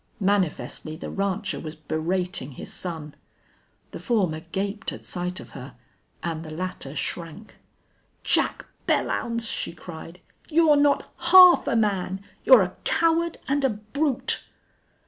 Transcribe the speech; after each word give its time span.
Manifestly 0.19 0.95
the 0.95 1.11
rancher 1.11 1.59
was 1.59 1.75
berating 1.75 2.53
his 2.53 2.73
son. 2.73 3.13
The 3.91 3.99
former 3.99 4.39
gaped 4.39 4.91
at 4.91 5.05
sight 5.05 5.39
of 5.39 5.51
her 5.51 5.75
and 6.23 6.43
the 6.43 6.49
latter 6.49 6.95
shrank. 6.95 7.57
"Jack 8.23 8.65
Belllounds," 8.87 9.47
she 9.47 9.73
cried, 9.73 10.19
"you're 10.49 10.75
not 10.75 11.07
half 11.25 11.67
a 11.67 11.75
man.... 11.75 12.19
You're 12.43 12.63
a 12.63 12.75
coward 12.83 13.37
and 13.47 13.63
a 13.63 13.69
brute!" 13.69 14.43